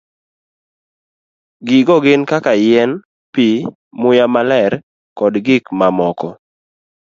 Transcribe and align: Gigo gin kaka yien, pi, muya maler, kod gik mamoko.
Gigo 1.67 1.95
gin 2.05 2.21
kaka 2.29 2.51
yien, 2.63 2.91
pi, 3.33 3.47
muya 3.99 4.25
maler, 4.33 4.71
kod 5.17 5.33
gik 5.45 5.63
mamoko. 5.79 6.27